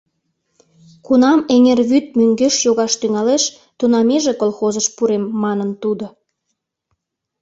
[1.05, 3.43] —Кунам эҥер вӱд мӧҥгеш йогаш тӱҥалеш,
[3.77, 6.05] тунам иже колхозыш пурем,— манын тудо.